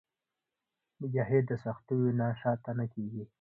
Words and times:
مجاهد 1.01 1.43
د 1.47 1.51
سختیو 1.65 2.15
نه 2.19 2.27
شاته 2.41 2.71
نه 2.79 2.85
کېږي. 2.93 3.23